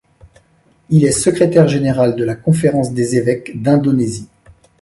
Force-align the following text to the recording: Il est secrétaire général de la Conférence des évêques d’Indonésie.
Il 0.89 1.05
est 1.05 1.11
secrétaire 1.11 1.67
général 1.67 2.15
de 2.15 2.23
la 2.23 2.33
Conférence 2.33 2.91
des 2.91 3.17
évêques 3.17 3.61
d’Indonésie. 3.61 4.29